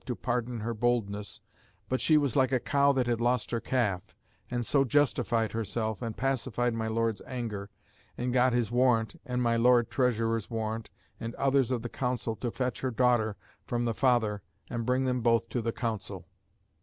[0.03, 1.41] to pardon her boldness,
[1.87, 4.15] but she was like a cow that had lost her calf,
[4.49, 7.69] and so justified [herself] and pacified my Lord's anger,
[8.17, 9.83] and got his warrant and my Lo.
[9.83, 13.35] Treasurer's warrant and others of the Council to fetch her daughter
[13.67, 14.41] from the father
[14.71, 16.25] and bring them both to the Council."